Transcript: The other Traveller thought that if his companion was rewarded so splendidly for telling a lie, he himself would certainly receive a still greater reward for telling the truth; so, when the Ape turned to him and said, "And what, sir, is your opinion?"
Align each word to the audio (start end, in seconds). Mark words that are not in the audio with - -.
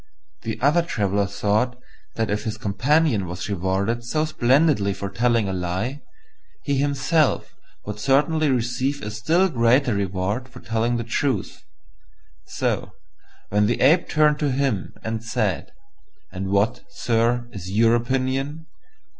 The 0.41 0.59
other 0.61 0.81
Traveller 0.81 1.27
thought 1.27 1.77
that 2.15 2.31
if 2.31 2.43
his 2.43 2.57
companion 2.57 3.27
was 3.27 3.47
rewarded 3.47 4.03
so 4.03 4.25
splendidly 4.25 4.95
for 4.95 5.11
telling 5.11 5.47
a 5.47 5.53
lie, 5.53 6.01
he 6.63 6.77
himself 6.79 7.55
would 7.85 7.99
certainly 7.99 8.49
receive 8.49 9.03
a 9.03 9.11
still 9.11 9.47
greater 9.47 9.93
reward 9.93 10.49
for 10.49 10.59
telling 10.59 10.97
the 10.97 11.03
truth; 11.03 11.63
so, 12.47 12.93
when 13.49 13.67
the 13.67 13.79
Ape 13.79 14.09
turned 14.09 14.39
to 14.39 14.49
him 14.51 14.95
and 15.03 15.23
said, 15.23 15.71
"And 16.31 16.47
what, 16.49 16.81
sir, 16.89 17.47
is 17.51 17.69
your 17.69 17.93
opinion?" 17.93 18.65